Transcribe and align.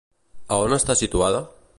A 0.55 0.57
on 0.63 0.73
està 0.79 0.95
situada? 1.03 1.45